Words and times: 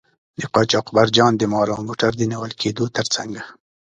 د 0.39 0.41
قاچاقبرجان 0.53 1.31
د 1.37 1.43
مال 1.51 1.67
او 1.75 1.79
موټر 1.87 2.11
د 2.17 2.21
نیول 2.31 2.51
کیدو 2.61 2.85
تر 2.95 3.05
څنګه. 3.15 3.43